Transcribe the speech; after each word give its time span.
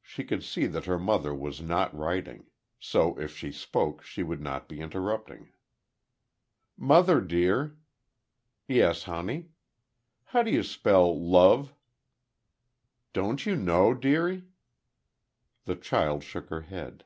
She 0.00 0.24
could 0.24 0.42
see 0.42 0.64
that 0.64 0.86
her 0.86 0.98
mother 0.98 1.34
was 1.34 1.60
not 1.60 1.94
writing; 1.94 2.46
so 2.80 3.18
if 3.18 3.36
she 3.36 3.52
spoke, 3.52 4.00
she 4.02 4.22
would 4.22 4.40
not 4.40 4.66
be 4.66 4.80
interrupting. 4.80 5.50
"Mother, 6.74 7.20
dear?" 7.20 7.76
"Yes, 8.66 9.02
honey?" 9.02 9.50
"How 10.24 10.42
do 10.42 10.50
you 10.50 10.62
spell 10.62 11.14
love?" 11.22 11.74
"Don't 13.12 13.44
you 13.44 13.56
know, 13.56 13.92
dearie?" 13.92 14.44
The 15.66 15.76
child 15.76 16.24
shook 16.24 16.48
her 16.48 16.62
head. 16.62 17.04